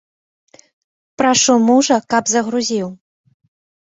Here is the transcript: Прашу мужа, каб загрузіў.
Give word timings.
Прашу 1.23 1.55
мужа, 1.67 1.97
каб 2.13 2.23
загрузіў. 2.33 2.87